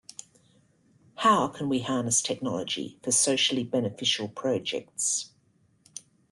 [1.17, 5.29] How can we harness technology for socially beneficial projects?